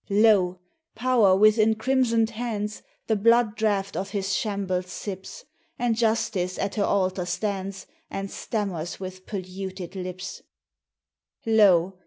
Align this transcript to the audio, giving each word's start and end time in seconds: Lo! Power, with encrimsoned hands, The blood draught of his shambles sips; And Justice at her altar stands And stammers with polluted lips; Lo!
Lo! 0.09 0.57
Power, 0.95 1.35
with 1.35 1.57
encrimsoned 1.59 2.31
hands, 2.31 2.81
The 3.05 3.15
blood 3.15 3.55
draught 3.55 3.95
of 3.95 4.09
his 4.09 4.33
shambles 4.35 4.87
sips; 4.91 5.45
And 5.77 5.95
Justice 5.95 6.57
at 6.57 6.73
her 6.73 6.83
altar 6.83 7.27
stands 7.27 7.85
And 8.09 8.31
stammers 8.31 8.99
with 8.99 9.27
polluted 9.27 9.95
lips; 9.95 10.41
Lo! 11.45 11.99